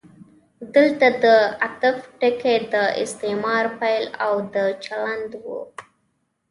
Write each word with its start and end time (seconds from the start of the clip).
دلته 0.75 1.07
د 1.23 1.25
عطف 1.65 1.97
ټکی 2.19 2.57
د 2.73 2.75
استعمار 3.03 3.65
پیل 3.79 4.05
او 4.25 4.33
د 4.53 4.55
چلند 4.83 5.31
و. 5.43 5.45